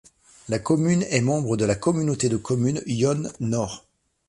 [0.49, 3.85] La commune est membre de la Communauté de Communes Yonne-Nord.